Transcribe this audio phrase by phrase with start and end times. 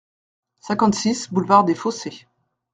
[0.61, 2.25] cinquante-six boulevard des Fossés